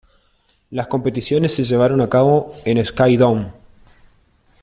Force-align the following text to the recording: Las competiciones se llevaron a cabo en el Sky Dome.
Las 0.71 0.87
competiciones 0.87 1.53
se 1.53 1.63
llevaron 1.63 2.01
a 2.01 2.09
cabo 2.09 2.53
en 2.65 2.79
el 2.79 2.87
Sky 2.87 3.17
Dome. 3.17 3.51